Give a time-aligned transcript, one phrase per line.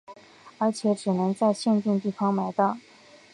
[0.57, 2.79] 而且只能在限定地方买到。